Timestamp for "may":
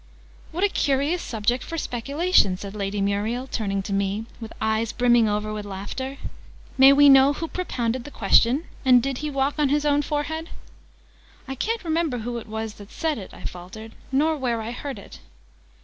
6.75-6.91